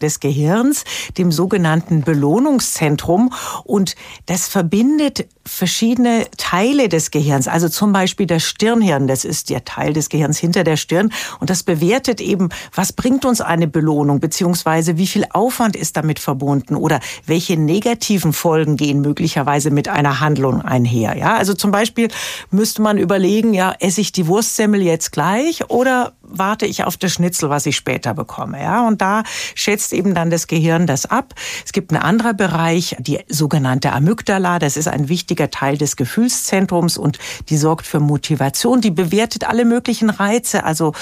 des 0.00 0.20
Gehirns, 0.20 0.84
dem 1.18 1.32
sogenannten 1.32 2.02
Belohnungszentrum. 2.02 3.32
Und 3.64 3.96
das 4.26 4.48
verbindet 4.48 5.26
verschiedene 5.46 6.26
Teile 6.36 6.88
des 6.88 7.10
Gehirns, 7.10 7.48
also 7.48 7.68
zum 7.68 7.92
Beispiel 7.92 8.26
das 8.26 8.42
Stirnhirn, 8.42 9.06
das 9.06 9.24
ist 9.24 9.50
der 9.50 9.64
Teil 9.64 9.92
des 9.92 10.08
Gehirns 10.08 10.38
hinter 10.38 10.64
der 10.64 10.76
Stirn. 10.76 11.12
Und 11.38 11.50
das 11.50 11.62
bewertet 11.62 12.20
eben, 12.20 12.48
was 12.74 12.92
bringt 12.92 13.24
uns 13.24 13.40
eine 13.40 13.68
Belohnung, 13.68 14.20
beziehungsweise 14.20 14.96
wie 14.96 15.06
viel 15.06 15.26
Aufwand 15.30 15.76
ist 15.76 15.96
damit 15.96 16.18
verbunden 16.18 16.76
oder 16.76 17.00
welche 17.26 17.58
negativen 17.58 18.32
Folgen 18.32 18.76
gehen 18.76 19.00
möglicherweise 19.00 19.70
mit 19.70 19.88
einer 19.88 20.20
Handlung 20.20 20.62
einher. 20.62 21.16
Ja, 21.16 21.36
also 21.36 21.54
zum 21.54 21.70
Beispiel 21.70 22.08
müsste 22.50 22.80
man 22.80 22.98
überlegen, 22.98 23.52
ja, 23.52 23.74
esse 23.80 24.00
ich 24.00 24.12
die 24.12 24.26
Wurstsemmel 24.26 24.82
jetzt 24.82 25.12
gleich 25.12 25.68
oder 25.70 26.12
warte 26.22 26.66
ich 26.66 26.84
auf 26.84 26.96
das 26.96 27.12
Schnitzel, 27.12 27.50
was 27.50 27.66
ich 27.66 27.76
später 27.76 28.14
bekomme. 28.14 28.60
Ja, 28.60 28.86
und 28.86 29.02
da 29.02 29.22
schätzt 29.54 29.92
eben 29.92 30.14
dann 30.14 30.30
das 30.30 30.46
Gehirn 30.46 30.86
das 30.86 31.06
ab. 31.06 31.34
Es 31.64 31.72
gibt 31.72 31.92
einen 31.92 32.02
anderen 32.02 32.36
Bereich, 32.36 32.96
die 32.98 33.20
sogenannte 33.28 33.92
Amygdala. 33.92 34.58
Das 34.58 34.76
ist 34.76 34.88
ein 34.88 35.08
wichtiger 35.08 35.33
Teil 35.34 35.76
des 35.76 35.96
Gefühlszentrums 35.96 36.98
und 36.98 37.18
die 37.48 37.56
sorgt 37.56 37.86
für 37.86 38.00
Motivation. 38.00 38.80
Die 38.80 38.90
bewertet 38.90 39.44
alle 39.44 39.64
möglichen 39.64 40.10
Reize, 40.10 40.64
also 40.64 40.92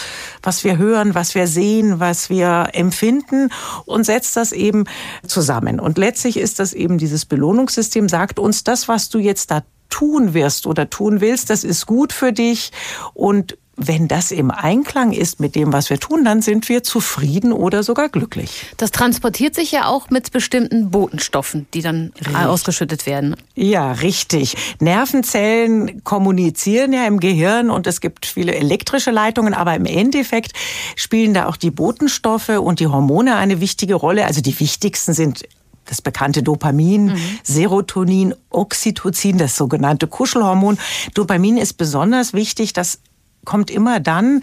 was 0.43 0.65
wir 0.65 0.79
hören, 0.79 1.15
was 1.15 1.35
wir 1.35 1.47
sehen, 1.47 2.01
was 2.01 2.31
wir 2.31 2.71
empfinden 2.73 3.51
und 3.85 4.05
setzt 4.05 4.37
das 4.37 4.53
eben 4.53 4.85
zusammen. 5.27 5.81
Und 5.81 5.99
letztlich 5.99 6.37
ist 6.37 6.59
das 6.59 6.73
eben 6.73 6.99
dieses 6.99 7.25
Belohnungssystem, 7.25 8.09
sagt 8.09 8.39
uns, 8.39 8.65
das, 8.65 8.89
was 8.89 9.09
du 9.09 9.19
jetzt 9.19 9.51
da 9.51 9.63
tun 9.89 10.33
wirst 10.33 10.67
oder 10.67 10.89
tun 10.89 11.21
willst, 11.21 11.51
das 11.51 11.65
ist 11.65 11.87
gut 11.87 12.13
für 12.15 12.33
dich 12.33 12.73
und 13.13 13.59
wenn 13.77 14.07
das 14.07 14.31
im 14.31 14.51
Einklang 14.51 15.13
ist 15.13 15.41
mit 15.41 15.55
dem, 15.55 15.73
was 15.73 15.89
wir 15.89 15.99
tun, 15.99 16.25
dann 16.25 16.43
sind 16.43 16.69
wir 16.69 16.83
zufrieden 16.83 17.53
oder 17.53 17.83
sogar 17.83 18.11
glücklich. 18.11 18.67
Das 18.77 18.91
transportiert 18.91 19.55
sich 19.55 19.73
ja 19.73 19.87
auch 19.87 20.11
mit 20.11 20.31
bestimmten 20.31 20.91
Botenstoffen, 20.91 21.67
die 21.73 21.81
dann 21.81 22.13
richtig. 22.19 22.37
ausgeschüttet 22.37 23.07
werden. 23.07 23.35
Ja, 23.55 23.93
richtig. 23.93 24.57
Nervenzellen 24.81 26.05
kommunizieren 26.05 26.93
ja 26.93 27.07
im 27.07 27.19
Gehirn 27.19 27.71
und 27.71 27.87
es 27.87 28.01
gibt 28.01 28.27
viele 28.27 28.55
elektrische 28.55 29.11
Leitungen, 29.11 29.55
aber 29.55 29.75
im 29.75 29.87
Endeffekt 29.87 30.53
spielen 30.95 31.33
da 31.33 31.47
auch 31.47 31.57
die 31.57 31.71
Botenstoffe 31.71 32.51
und 32.51 32.79
die 32.79 32.87
Hormone 32.87 33.37
eine 33.37 33.61
wichtige 33.61 33.95
Rolle. 33.95 34.27
Also 34.27 34.43
die 34.43 34.59
wichtigsten 34.61 35.15
sind 35.15 35.45
das 35.87 36.03
bekannte 36.03 36.43
Dopamin, 36.43 37.07
mhm. 37.07 37.39
Serotonin, 37.43 38.35
Oxytocin, 38.51 39.39
das 39.39 39.57
sogenannte 39.57 40.07
Kuschelhormon. 40.07 40.79
Dopamin 41.15 41.57
ist 41.57 41.75
besonders 41.75 42.35
wichtig, 42.35 42.73
das 42.73 43.01
kommt 43.45 43.71
immer 43.71 44.01
dann 44.01 44.43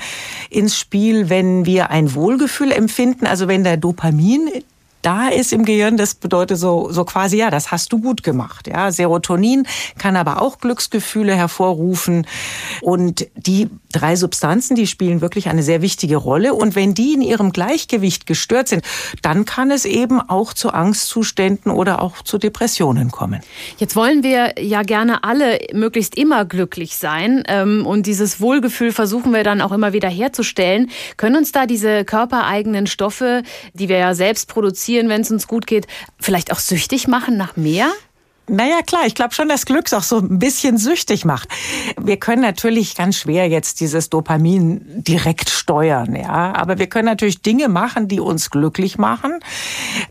ins 0.49 0.77
Spiel, 0.77 1.29
wenn 1.29 1.65
wir 1.65 1.89
ein 1.89 2.13
Wohlgefühl 2.13 2.71
empfinden, 2.71 3.25
also 3.25 3.47
wenn 3.47 3.63
der 3.63 3.77
Dopamin 3.77 4.49
da 5.01 5.29
ist 5.29 5.53
im 5.53 5.65
Gehirn, 5.65 5.97
das 5.97 6.15
bedeutet 6.15 6.57
so, 6.57 6.91
so 6.91 7.05
quasi, 7.05 7.37
ja, 7.37 7.49
das 7.49 7.71
hast 7.71 7.93
du 7.93 7.99
gut 7.99 8.23
gemacht. 8.23 8.67
Ja, 8.67 8.91
Serotonin 8.91 9.65
kann 9.97 10.15
aber 10.15 10.41
auch 10.41 10.59
Glücksgefühle 10.59 11.35
hervorrufen. 11.35 12.27
Und 12.81 13.27
die 13.35 13.69
drei 13.91 14.15
Substanzen, 14.15 14.75
die 14.75 14.87
spielen 14.87 15.21
wirklich 15.21 15.47
eine 15.47 15.63
sehr 15.63 15.81
wichtige 15.81 16.17
Rolle. 16.17 16.53
Und 16.53 16.75
wenn 16.75 16.93
die 16.93 17.13
in 17.13 17.21
ihrem 17.21 17.51
Gleichgewicht 17.51 18.25
gestört 18.25 18.67
sind, 18.67 18.83
dann 19.21 19.45
kann 19.45 19.71
es 19.71 19.85
eben 19.85 20.21
auch 20.21 20.53
zu 20.53 20.71
Angstzuständen 20.71 21.71
oder 21.71 22.01
auch 22.01 22.21
zu 22.21 22.37
Depressionen 22.37 23.11
kommen. 23.11 23.41
Jetzt 23.77 23.95
wollen 23.95 24.21
wir 24.21 24.61
ja 24.61 24.83
gerne 24.83 25.23
alle 25.23 25.59
möglichst 25.73 26.15
immer 26.15 26.45
glücklich 26.45 26.97
sein. 26.97 27.43
Ähm, 27.47 27.85
und 27.85 28.05
dieses 28.05 28.41
Wohlgefühl 28.41 28.91
versuchen 28.91 29.31
wir 29.33 29.43
dann 29.43 29.61
auch 29.61 29.71
immer 29.71 29.93
wieder 29.93 30.09
herzustellen. 30.09 30.89
Können 31.17 31.37
uns 31.37 31.51
da 31.51 31.65
diese 31.65 32.03
körpereigenen 32.03 32.85
Stoffe, 32.85 33.43
die 33.73 33.89
wir 33.89 33.97
ja 33.97 34.13
selbst 34.13 34.49
produzieren, 34.49 34.88
reduzieren, 34.89 35.09
wenn 35.09 35.21
es 35.21 35.31
uns 35.31 35.47
gut 35.47 35.67
geht, 35.67 35.87
vielleicht 36.19 36.51
auch 36.51 36.59
süchtig 36.59 37.07
machen 37.07 37.37
nach 37.37 37.55
mehr? 37.55 37.91
Naja, 38.51 38.81
klar, 38.83 39.01
ich 39.05 39.13
glaube 39.13 39.35
schon, 39.35 39.47
dass 39.47 39.67
Glück 39.67 39.93
auch 39.93 40.01
so 40.01 40.17
ein 40.17 40.39
bisschen 40.39 40.79
süchtig 40.79 41.23
macht. 41.23 41.49
Wir 42.01 42.17
können 42.17 42.41
natürlich 42.41 42.95
ganz 42.95 43.17
schwer 43.17 43.47
jetzt 43.47 43.79
dieses 43.79 44.09
Dopamin 44.09 45.03
direkt 45.03 45.51
steuern, 45.51 46.15
ja. 46.15 46.55
Aber 46.55 46.79
wir 46.79 46.87
können 46.87 47.05
natürlich 47.05 47.43
Dinge 47.43 47.69
machen, 47.69 48.07
die 48.07 48.19
uns 48.19 48.49
glücklich 48.49 48.97
machen. 48.97 49.39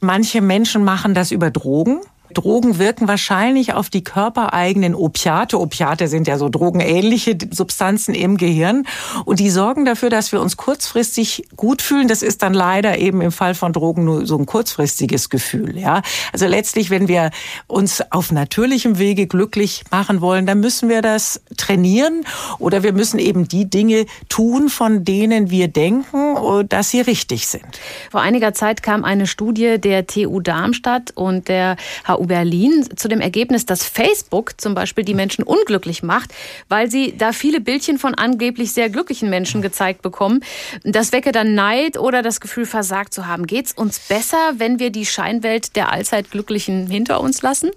Manche 0.00 0.40
Menschen 0.40 0.84
machen 0.84 1.14
das 1.14 1.32
über 1.32 1.50
Drogen. 1.50 1.98
Drogen 2.34 2.78
wirken 2.78 3.08
wahrscheinlich 3.08 3.72
auf 3.72 3.90
die 3.90 4.04
körpereigenen 4.04 4.94
Opiate. 4.94 5.58
Opiate 5.58 6.08
sind 6.08 6.26
ja 6.26 6.38
so 6.38 6.48
drogenähnliche 6.48 7.36
Substanzen 7.50 8.14
im 8.14 8.36
Gehirn. 8.36 8.84
Und 9.24 9.40
die 9.40 9.50
sorgen 9.50 9.84
dafür, 9.84 10.10
dass 10.10 10.32
wir 10.32 10.40
uns 10.40 10.56
kurzfristig 10.56 11.44
gut 11.56 11.82
fühlen. 11.82 12.08
Das 12.08 12.22
ist 12.22 12.42
dann 12.42 12.54
leider 12.54 12.98
eben 12.98 13.20
im 13.20 13.32
Fall 13.32 13.54
von 13.54 13.72
Drogen 13.72 14.04
nur 14.04 14.26
so 14.26 14.36
ein 14.36 14.46
kurzfristiges 14.46 15.30
Gefühl. 15.30 15.78
Ja, 15.78 16.02
also 16.32 16.46
letztlich, 16.46 16.90
wenn 16.90 17.08
wir 17.08 17.30
uns 17.66 18.02
auf 18.10 18.32
natürlichem 18.32 18.98
Wege 18.98 19.26
glücklich 19.26 19.84
machen 19.90 20.20
wollen, 20.20 20.46
dann 20.46 20.60
müssen 20.60 20.88
wir 20.88 21.02
das 21.02 21.40
trainieren 21.56 22.24
oder 22.58 22.82
wir 22.82 22.92
müssen 22.92 23.18
eben 23.18 23.48
die 23.48 23.68
Dinge 23.68 24.06
tun, 24.28 24.68
von 24.68 25.04
denen 25.04 25.50
wir 25.50 25.68
denken, 25.68 26.36
dass 26.68 26.90
sie 26.90 27.00
richtig 27.00 27.46
sind. 27.46 27.80
Vor 28.10 28.20
einiger 28.20 28.54
Zeit 28.54 28.82
kam 28.82 29.04
eine 29.04 29.26
Studie 29.26 29.78
der 29.78 30.06
TU 30.06 30.40
Darmstadt 30.40 31.12
und 31.14 31.48
der 31.48 31.76
HU 32.06 32.17
Berlin 32.26 32.88
zu 32.96 33.08
dem 33.08 33.20
Ergebnis, 33.20 33.66
dass 33.66 33.84
Facebook 33.84 34.60
zum 34.60 34.74
Beispiel 34.74 35.04
die 35.04 35.14
Menschen 35.14 35.44
unglücklich 35.44 36.02
macht, 36.02 36.32
weil 36.68 36.90
sie 36.90 37.16
da 37.16 37.32
viele 37.32 37.60
Bildchen 37.60 37.98
von 37.98 38.14
angeblich 38.14 38.72
sehr 38.72 38.90
glücklichen 38.90 39.30
Menschen 39.30 39.62
gezeigt 39.62 40.02
bekommen. 40.02 40.40
Das 40.84 41.12
wecke 41.12 41.32
dann 41.32 41.54
Neid 41.54 41.98
oder 41.98 42.22
das 42.22 42.40
Gefühl, 42.40 42.66
versagt 42.66 43.14
zu 43.14 43.26
haben. 43.26 43.46
Geht 43.46 43.66
es 43.66 43.72
uns 43.72 43.98
besser, 43.98 44.54
wenn 44.56 44.78
wir 44.78 44.90
die 44.90 45.06
Scheinwelt 45.06 45.76
der 45.76 45.92
allzeit 45.92 46.30
Glücklichen 46.30 46.88
hinter 46.88 47.20
uns 47.20 47.42
lassen? 47.42 47.70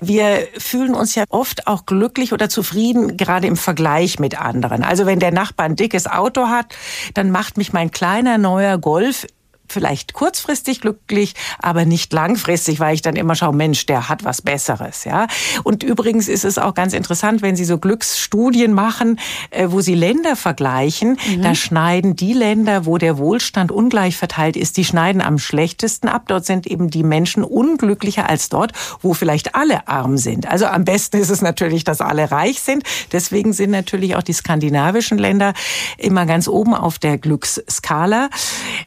Wir 0.00 0.46
fühlen 0.58 0.94
uns 0.94 1.14
ja 1.14 1.24
oft 1.30 1.66
auch 1.66 1.86
glücklich 1.86 2.32
oder 2.32 2.48
zufrieden, 2.48 3.16
gerade 3.16 3.46
im 3.46 3.56
Vergleich 3.56 4.18
mit 4.18 4.38
anderen. 4.38 4.82
Also 4.82 5.06
wenn 5.06 5.18
der 5.18 5.32
Nachbar 5.32 5.66
ein 5.66 5.76
dickes 5.76 6.06
Auto 6.06 6.48
hat, 6.48 6.74
dann 7.14 7.30
macht 7.30 7.56
mich 7.56 7.72
mein 7.72 7.90
kleiner 7.90 8.38
neuer 8.38 8.78
Golf 8.78 9.26
vielleicht 9.68 10.12
kurzfristig 10.12 10.80
glücklich, 10.80 11.34
aber 11.58 11.84
nicht 11.84 12.12
langfristig, 12.12 12.80
weil 12.80 12.94
ich 12.94 13.02
dann 13.02 13.16
immer 13.16 13.34
schaue, 13.34 13.54
Mensch, 13.54 13.86
der 13.86 14.08
hat 14.08 14.24
was 14.24 14.42
Besseres, 14.42 15.04
ja. 15.04 15.26
Und 15.64 15.82
übrigens 15.82 16.28
ist 16.28 16.44
es 16.44 16.58
auch 16.58 16.74
ganz 16.74 16.92
interessant, 16.92 17.42
wenn 17.42 17.56
Sie 17.56 17.64
so 17.64 17.78
Glücksstudien 17.78 18.72
machen, 18.72 19.18
äh, 19.50 19.68
wo 19.70 19.80
Sie 19.80 19.94
Länder 19.94 20.36
vergleichen, 20.36 21.18
mhm. 21.28 21.42
da 21.42 21.54
schneiden 21.54 22.16
die 22.16 22.32
Länder, 22.32 22.86
wo 22.86 22.98
der 22.98 23.18
Wohlstand 23.18 23.72
ungleich 23.72 24.16
verteilt 24.16 24.56
ist, 24.56 24.76
die 24.76 24.84
schneiden 24.84 25.22
am 25.22 25.38
schlechtesten 25.38 26.08
ab. 26.08 26.24
Dort 26.26 26.46
sind 26.46 26.66
eben 26.66 26.90
die 26.90 27.02
Menschen 27.02 27.44
unglücklicher 27.44 28.28
als 28.28 28.48
dort, 28.48 28.72
wo 29.00 29.14
vielleicht 29.14 29.54
alle 29.54 29.88
arm 29.88 30.18
sind. 30.18 30.46
Also 30.46 30.66
am 30.66 30.84
besten 30.84 31.18
ist 31.18 31.30
es 31.30 31.42
natürlich, 31.42 31.84
dass 31.84 32.00
alle 32.00 32.30
reich 32.30 32.60
sind. 32.60 32.84
Deswegen 33.12 33.52
sind 33.52 33.70
natürlich 33.70 34.16
auch 34.16 34.22
die 34.22 34.32
skandinavischen 34.32 35.18
Länder 35.18 35.54
immer 35.98 36.26
ganz 36.26 36.48
oben 36.48 36.74
auf 36.74 36.98
der 36.98 37.18
Glücksskala. 37.18 38.30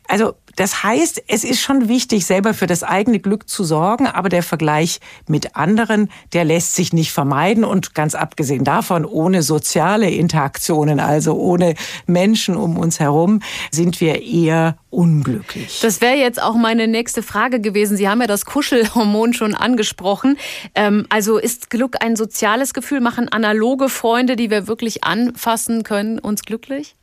Also 0.08 0.34
das 0.60 0.84
heißt, 0.84 1.24
es 1.28 1.46
ist 1.46 1.62
schon 1.62 1.88
wichtig, 1.88 2.26
selber 2.26 2.54
für 2.54 2.68
das 2.68 2.84
eigene 2.84 3.20
Glück 3.20 3.48
zu 3.48 3.64
sorgen, 3.64 4.08
aber 4.08 4.28
der 4.28 4.44
Vergleich 4.44 5.00
mit 5.26 5.56
anderen, 5.56 6.12
der 6.34 6.44
lässt 6.44 6.76
sich 6.76 6.92
nicht 6.92 7.14
vermeiden 7.14 7.64
und 7.64 7.96
ganz 7.96 8.14
abgesehen 8.14 8.66
davon, 8.66 9.06
ohne 9.06 9.42
soziale 9.42 10.10
Interaktionen, 10.10 11.00
also 11.00 11.36
ohne 11.36 11.76
Menschen 12.08 12.58
um 12.58 12.78
uns 12.78 13.00
herum, 13.00 13.40
sind 13.72 14.02
wir 14.02 14.22
eher 14.22 14.78
unglücklich. 14.90 15.80
Das 15.82 16.02
wäre 16.02 16.18
jetzt 16.18 16.44
auch 16.44 16.56
meine 16.56 16.90
nächste 16.90 17.24
Frage 17.24 17.62
gewesen. 17.62 17.96
Sie 17.96 18.10
haben 18.10 18.20
ja 18.20 18.28
das 18.28 18.44
Kuschelhormon 18.44 19.32
schon 19.32 19.56
angesprochen. 19.56 20.38
Ähm, 20.76 21.06
also 21.08 21.38
ist 21.38 21.70
Glück 21.70 21.96
ein 22.02 22.18
soziales 22.18 22.74
Gefühl? 22.74 23.00
Machen 23.00 23.30
analoge 23.30 23.88
Freunde, 23.88 24.36
die 24.36 24.50
wir 24.50 24.68
wirklich 24.68 25.06
anfassen 25.06 25.84
können, 25.84 26.20
uns 26.20 26.44
glücklich? 26.44 26.98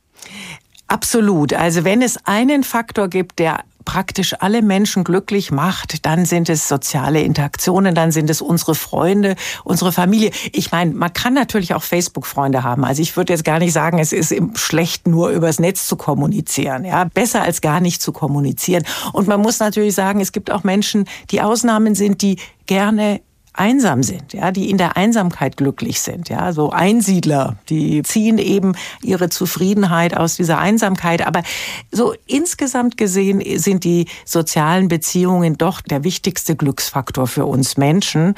Absolut. 0.88 1.52
Also 1.52 1.84
wenn 1.84 2.02
es 2.02 2.18
einen 2.26 2.62
Faktor 2.62 3.08
gibt, 3.08 3.38
der 3.38 3.64
praktisch 3.86 4.34
alle 4.40 4.62
Menschen 4.62 5.04
glücklich 5.04 5.50
macht, 5.50 6.04
dann 6.04 6.26
sind 6.26 6.50
es 6.50 6.68
soziale 6.68 7.22
Interaktionen, 7.22 7.94
dann 7.94 8.12
sind 8.12 8.28
es 8.28 8.42
unsere 8.42 8.74
Freunde, 8.74 9.36
unsere 9.64 9.92
Familie. 9.92 10.32
Ich 10.52 10.72
meine, 10.72 10.92
man 10.92 11.12
kann 11.12 11.32
natürlich 11.32 11.72
auch 11.72 11.82
Facebook-Freunde 11.82 12.62
haben. 12.62 12.84
Also 12.84 13.00
ich 13.00 13.16
würde 13.16 13.32
jetzt 13.32 13.44
gar 13.44 13.60
nicht 13.60 13.72
sagen, 13.72 13.98
es 13.98 14.12
ist 14.12 14.34
schlecht, 14.54 15.06
nur 15.06 15.30
übers 15.30 15.58
Netz 15.58 15.86
zu 15.86 15.96
kommunizieren. 15.96 16.84
Ja, 16.84 17.04
besser 17.04 17.42
als 17.42 17.60
gar 17.60 17.80
nicht 17.80 18.02
zu 18.02 18.12
kommunizieren. 18.12 18.84
Und 19.12 19.28
man 19.28 19.40
muss 19.40 19.60
natürlich 19.60 19.94
sagen, 19.94 20.20
es 20.20 20.32
gibt 20.32 20.50
auch 20.50 20.64
Menschen, 20.64 21.06
die 21.30 21.40
Ausnahmen 21.40 21.94
sind, 21.94 22.22
die 22.22 22.38
gerne 22.66 23.20
einsam 23.56 24.02
sind, 24.02 24.32
ja, 24.32 24.50
die 24.50 24.70
in 24.70 24.78
der 24.78 24.96
Einsamkeit 24.96 25.56
glücklich 25.56 26.00
sind, 26.00 26.28
ja, 26.28 26.52
so 26.52 26.70
Einsiedler, 26.70 27.56
die 27.68 28.02
ziehen 28.02 28.38
eben 28.38 28.74
ihre 29.02 29.28
Zufriedenheit 29.28 30.16
aus 30.16 30.36
dieser 30.36 30.58
Einsamkeit. 30.58 31.26
Aber 31.26 31.42
so 31.90 32.14
insgesamt 32.26 32.96
gesehen 32.96 33.42
sind 33.58 33.84
die 33.84 34.06
sozialen 34.24 34.88
Beziehungen 34.88 35.58
doch 35.58 35.80
der 35.80 36.04
wichtigste 36.04 36.56
Glücksfaktor 36.56 37.26
für 37.26 37.46
uns 37.46 37.76
Menschen 37.76 38.34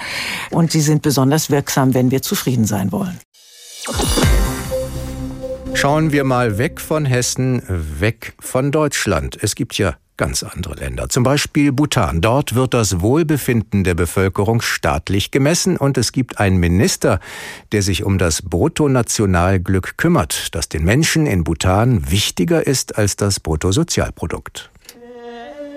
und 0.51 0.73
sie 0.73 0.81
sind 0.81 1.03
besonders 1.03 1.51
wirksam, 1.51 1.95
wenn 1.95 2.11
wir 2.11 2.23
zufrieden 2.23 2.65
sein 2.65 2.93
wollen. 2.93 3.19
Schauen 5.75 6.13
wir 6.13 6.25
mal 6.25 6.59
weg 6.59 6.81
von 6.81 7.05
Hessen, 7.05 7.63
weg 7.69 8.35
von 8.41 8.73
Deutschland. 8.73 9.39
Es 9.41 9.55
gibt 9.55 9.79
ja 9.79 9.97
ganz 10.19 10.43
andere 10.43 10.75
Länder. 10.75 11.09
Zum 11.09 11.23
Beispiel 11.23 11.73
Bhutan. 11.73 12.21
Dort 12.21 12.55
wird 12.55 12.75
das 12.75 13.01
Wohlbefinden 13.01 13.85
der 13.85 13.95
Bevölkerung 13.95 14.61
staatlich 14.61 15.31
gemessen 15.31 15.79
und 15.79 15.97
es 15.97 16.13
gibt 16.13 16.39
einen 16.39 16.59
Minister, 16.59 17.21
der 17.73 17.83
sich 17.83 18.05
um 18.05 18.19
das 18.19 18.43
Bruttonationalglück 18.43 19.97
kümmert, 19.97 20.55
das 20.55 20.69
den 20.69 20.85
Menschen 20.85 21.27
in 21.27 21.45
Bhutan 21.45 22.11
wichtiger 22.11 22.67
ist 22.67 22.99
als 22.99 23.17
das 23.17 23.41
Bruttosozialprodukt. 23.41 24.71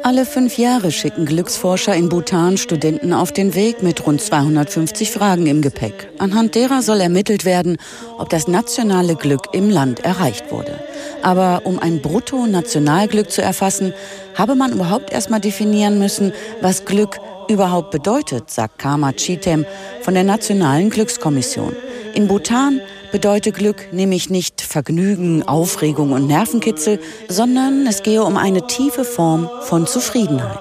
Alle 0.03 0.25
fünf 0.25 0.57
Jahre 0.57 0.91
schicken 0.91 1.27
Glücksforscher 1.27 1.95
in 1.95 2.09
Bhutan 2.09 2.57
Studenten 2.57 3.13
auf 3.13 3.31
den 3.31 3.53
Weg 3.53 3.83
mit 3.83 4.07
rund 4.07 4.19
250 4.19 5.11
Fragen 5.11 5.45
im 5.45 5.61
Gepäck. 5.61 6.09
Anhand 6.17 6.55
derer 6.55 6.81
soll 6.81 7.01
ermittelt 7.01 7.45
werden, 7.45 7.77
ob 8.17 8.27
das 8.29 8.47
nationale 8.47 9.15
Glück 9.15 9.49
im 9.53 9.69
Land 9.69 9.99
erreicht 9.99 10.51
wurde. 10.51 10.79
Aber 11.21 11.61
um 11.65 11.77
ein 11.77 12.01
Brutto-Nationalglück 12.01 13.29
zu 13.29 13.43
erfassen, 13.43 13.93
habe 14.33 14.55
man 14.55 14.71
überhaupt 14.71 15.11
erstmal 15.11 15.39
definieren 15.39 15.99
müssen, 15.99 16.33
was 16.61 16.85
Glück 16.85 17.19
überhaupt 17.47 17.91
bedeutet, 17.91 18.49
sagt 18.49 18.79
Karma 18.79 19.13
Chitem 19.13 19.67
von 20.01 20.15
der 20.15 20.23
Nationalen 20.23 20.89
Glückskommission. 20.89 21.75
In 22.15 22.27
Bhutan 22.27 22.81
bedeutet 23.11 23.55
Glück 23.55 23.91
nämlich 23.91 24.29
nicht 24.29 24.61
Vergnügen, 24.61 25.43
Aufregung 25.43 26.11
und 26.11 26.27
Nervenkitzel, 26.27 26.99
sondern 27.27 27.85
es 27.87 28.03
gehe 28.03 28.23
um 28.23 28.37
eine 28.37 28.65
tiefe 28.67 29.03
Form 29.03 29.49
von 29.61 29.87
Zufriedenheit. 29.87 30.59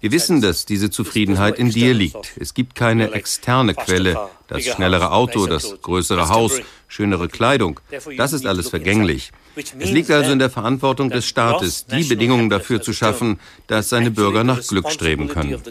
Wir 0.00 0.12
wissen, 0.12 0.42
dass 0.42 0.66
diese 0.66 0.90
Zufriedenheit 0.90 1.58
in 1.58 1.70
dir 1.70 1.94
liegt. 1.94 2.32
Es 2.38 2.52
gibt 2.52 2.74
keine 2.74 3.12
externe 3.12 3.74
Quelle. 3.74 4.28
Das 4.48 4.64
schnellere 4.64 5.12
Auto, 5.12 5.46
das 5.46 5.80
größere 5.80 6.28
Haus, 6.28 6.60
schönere 6.88 7.28
Kleidung. 7.28 7.80
Das 8.18 8.34
ist 8.34 8.44
alles 8.44 8.68
vergänglich. 8.68 9.32
Es 9.56 9.90
liegt 9.90 10.10
also 10.10 10.32
in 10.32 10.38
der 10.38 10.50
Verantwortung 10.50 11.08
des 11.08 11.26
Staates, 11.26 11.86
die 11.86 12.04
Bedingungen 12.04 12.50
dafür 12.50 12.82
zu 12.82 12.92
schaffen, 12.92 13.40
dass 13.66 13.88
seine 13.88 14.10
Bürger 14.10 14.44
nach 14.44 14.60
Glück 14.66 14.90
streben 14.90 15.28
können. 15.28 15.62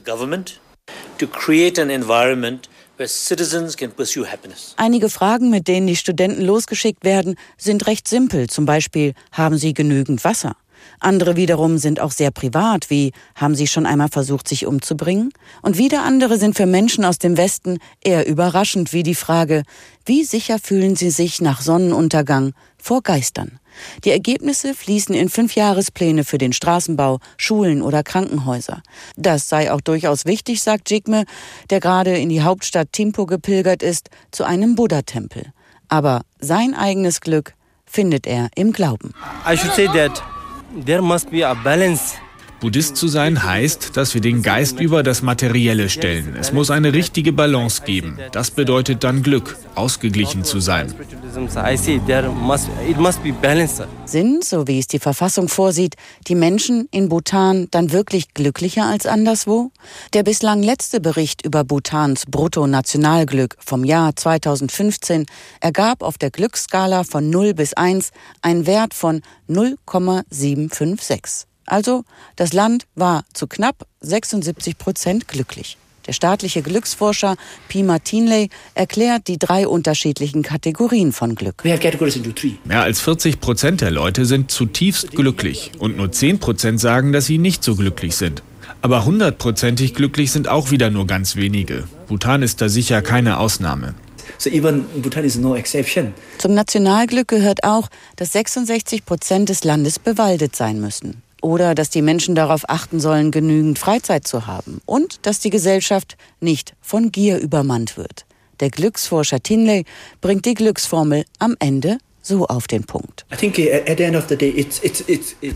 Einige 4.78 5.10
Fragen, 5.10 5.50
mit 5.50 5.68
denen 5.68 5.88
die 5.88 5.96
Studenten 5.96 6.44
losgeschickt 6.44 7.04
werden, 7.04 7.36
sind 7.58 7.88
recht 7.88 8.08
simpel. 8.08 8.48
Zum 8.50 8.66
Beispiel, 8.66 9.14
haben 9.32 9.58
sie 9.58 9.74
genügend 9.74 10.24
Wasser? 10.24 10.56
Andere 11.00 11.36
wiederum 11.36 11.78
sind 11.78 12.00
auch 12.00 12.12
sehr 12.12 12.32
privat, 12.32 12.90
wie 12.90 13.12
haben 13.36 13.56
sie 13.56 13.68
schon 13.68 13.86
einmal 13.86 14.10
versucht, 14.10 14.48
sich 14.48 14.66
umzubringen? 14.66 15.32
Und 15.62 15.78
wieder 15.78 16.04
andere 16.04 16.38
sind 16.38 16.56
für 16.56 16.66
Menschen 16.66 17.06
aus 17.06 17.20
dem 17.20 17.38
Westen 17.38 17.80
eher 18.02 18.28
überraschend, 18.28 18.94
wie 18.94 19.04
die 19.04 19.16
Frage, 19.16 19.64
wie 20.06 20.24
sicher 20.24 20.60
fühlen 20.60 20.96
sie 20.96 21.10
sich 21.10 21.42
nach 21.42 21.62
Sonnenuntergang 21.62 22.54
vor 22.78 23.02
Geistern? 23.02 23.60
Die 24.03 24.12
Ergebnisse 24.12 24.74
fließen 24.74 25.15
in 25.15 25.30
Fünfjahrespläne 25.30 26.24
für 26.24 26.38
den 26.38 26.53
Straßenbau, 26.53 27.20
Schulen 27.38 27.82
oder 27.82 28.03
Krankenhäuser. 28.03 28.82
Das 29.15 29.50
sei 29.50 29.72
auch 29.72 29.82
durchaus 29.82 30.25
wichtig, 30.25 30.62
sagt 30.62 30.89
Jigme, 30.89 31.25
der 31.70 31.80
gerade 31.80 32.18
in 32.18 32.30
die 32.30 32.42
Hauptstadt 32.42 32.92
Timpo 32.92 33.25
gepilgert 33.25 33.84
ist, 33.84 34.10
zu 34.32 34.44
einem 34.44 34.75
Buddha-Tempel. 34.75 35.51
Aber 35.88 36.22
sein 36.39 36.74
eigenes 36.74 37.22
Glück 37.22 37.53
findet 37.86 38.25
er 38.25 38.50
im 38.56 38.74
Glauben. 38.74 39.13
I 39.48 39.56
should 39.56 39.74
say 39.74 39.88
that 39.88 40.24
there 40.86 41.01
must 41.01 41.30
be 41.30 41.46
a 41.46 41.53
balance 41.53 42.15
Buddhist 42.63 42.96
zu 42.96 43.10
sein 43.10 43.43
heißt, 43.43 43.98
dass 43.98 44.13
wir 44.13 44.22
den 44.22 44.41
Geist 44.41 44.79
über 44.79 45.03
das 45.03 45.22
Materielle 45.22 45.89
stellen. 45.89 46.34
Es 46.39 46.53
muss 46.53 46.72
eine 46.72 46.93
richtige 46.93 47.34
Balance 47.34 47.84
geben. 47.84 48.17
Das 48.32 48.51
bedeutet 48.51 49.03
dann 49.03 49.22
Glück, 49.22 49.58
ausgeglichen 49.75 50.46
zu 50.46 50.62
sein. 50.62 50.96
Sind, 54.05 54.46
so 54.46 54.65
wie 54.65 54.79
es 54.79 54.88
die 54.88 55.00
Verfassung 55.00 55.50
vorsieht, 55.50 55.96
die 56.29 56.36
Menschen 56.36 56.88
in 56.89 57.10
Bhutan 57.10 57.67
dann 57.72 57.91
wirklich 57.91 58.34
glücklicher 58.34 58.86
als 58.86 59.08
anderswo? 59.08 59.72
Der 60.13 60.24
bislang 60.24 60.63
letzte 60.63 61.01
Bericht 61.01 61.46
über 61.46 61.65
Bhutans 61.65 62.24
Bruttonationalglück 62.27 63.58
vom 63.60 63.84
Jahr 63.84 64.15
2015 64.15 65.25
ergab 65.60 66.01
auf 66.01 66.17
der 66.17 66.32
Glücksskala 66.32 67.03
von 67.03 67.29
0 67.29 67.55
bis 67.55 67.74
1 67.74 68.12
einen 68.41 68.65
Wert 68.65 68.93
von 68.93 69.22
0,756. 69.50 71.46
Also, 71.65 72.03
das 72.36 72.53
Land 72.53 72.86
war 72.96 73.24
zu 73.34 73.48
knapp 73.48 73.88
76 74.01 74.77
Prozent 74.77 75.27
glücklich. 75.27 75.77
Der 76.05 76.13
staatliche 76.13 76.62
Glücksforscher 76.62 77.38
Pima 77.70 78.00
Tinley 78.00 78.50
erklärt 78.75 79.27
die 79.27 79.39
drei 79.39 79.67
unterschiedlichen 79.67 80.43
Kategorien 80.43 81.13
von 81.13 81.36
Glück. 81.36 81.63
Mehr 82.65 82.82
als 82.82 83.00
40 83.00 83.39
Prozent 83.39 83.82
der 83.82 83.91
Leute 83.91 84.25
sind 84.25 84.51
zutiefst 84.51 85.12
glücklich 85.12 85.72
und 85.79 85.96
nur 85.96 86.12
10 86.12 86.39
Prozent 86.39 86.82
sagen, 86.82 87.13
dass 87.13 87.25
sie 87.25 87.38
nicht 87.38 87.63
so 87.63 87.75
glücklich 87.75 88.17
sind. 88.17 88.43
Aber 88.82 89.05
hundertprozentig 89.05 89.93
glücklich 89.93 90.34
sind 90.34 90.50
auch 90.50 90.72
wieder 90.72 90.89
nur 90.89 91.08
ganz 91.08 91.38
wenige. 91.38 91.86
Bhutan 92.08 92.41
ist 92.43 92.62
da 92.62 92.67
sicher 92.67 93.01
keine 93.01 93.39
Ausnahme. 93.39 93.96
Zum 96.38 96.53
Nationalglück 96.53 97.27
gehört 97.29 97.63
auch, 97.63 97.88
dass 98.17 98.34
66 98.34 99.05
Prozent 99.05 99.48
des 99.48 99.63
Landes 99.63 100.00
bewaldet 100.00 100.55
sein 100.55 100.82
müssen. 100.82 101.23
Oder 101.44 101.76
dass 101.76 101.90
die 101.90 102.02
Menschen 102.02 102.36
darauf 102.36 102.70
achten 102.70 103.02
sollen, 103.02 103.30
genügend 103.30 103.78
Freizeit 103.78 104.26
zu 104.26 104.48
haben. 104.48 104.80
Und 104.86 105.26
dass 105.26 105.42
die 105.42 105.50
Gesellschaft 105.50 106.16
nicht 106.40 106.74
von 106.80 107.12
Gier 107.12 107.38
übermannt 107.38 107.98
wird. 107.98 108.26
Der 108.62 108.70
Glücksforscher 108.70 109.44
Tinley 109.44 109.84
bringt 110.22 110.46
die 110.46 110.54
Glücksformel 110.54 111.26
am 111.40 111.58
Ende 111.60 111.98
so 112.22 112.48
auf 112.48 112.68
den 112.68 112.86
Punkt. 112.86 113.26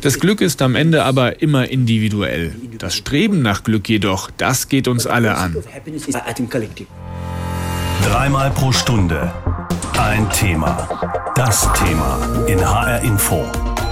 Das 0.02 0.20
Glück 0.20 0.42
ist 0.42 0.62
am 0.62 0.76
Ende 0.76 1.06
aber 1.06 1.42
immer 1.42 1.70
individuell. 1.70 2.54
Das 2.80 2.94
Streben 2.94 3.42
nach 3.42 3.64
Glück 3.64 3.88
jedoch, 3.88 4.30
das 4.36 4.68
geht 4.68 4.90
uns 4.90 5.08
alle 5.08 5.36
an. 5.38 5.56
Dreimal 8.04 8.52
pro 8.52 8.74
Stunde 8.74 9.32
ein 9.98 10.30
Thema. 10.32 11.32
Das 11.36 11.68
Thema 11.74 12.46
in 12.48 12.60
HR 12.60 13.02
Info. 13.04 13.46